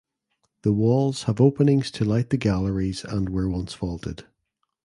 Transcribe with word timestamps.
The 0.63 0.73
walls 0.73 1.25
have 1.25 1.39
openings 1.39 1.91
to 1.91 2.03
light 2.03 2.31
the 2.31 2.37
galleries 2.37 3.03
and 3.05 3.29
were 3.29 3.47
once 3.47 3.75
vaulted. 3.75 4.25